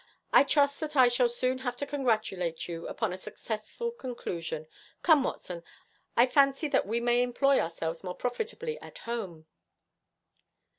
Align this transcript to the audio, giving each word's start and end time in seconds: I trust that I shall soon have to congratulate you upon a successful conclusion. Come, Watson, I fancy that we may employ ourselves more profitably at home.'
I 0.33 0.43
trust 0.43 0.79
that 0.79 0.95
I 0.95 1.09
shall 1.09 1.29
soon 1.29 1.59
have 1.59 1.75
to 1.75 1.85
congratulate 1.85 2.67
you 2.67 2.87
upon 2.87 3.13
a 3.13 3.17
successful 3.17 3.91
conclusion. 3.91 4.65
Come, 5.03 5.21
Watson, 5.21 5.61
I 6.17 6.25
fancy 6.25 6.67
that 6.69 6.87
we 6.87 6.99
may 6.99 7.21
employ 7.21 7.59
ourselves 7.59 8.03
more 8.03 8.15
profitably 8.15 8.79
at 8.81 8.97
home.' 8.97 9.45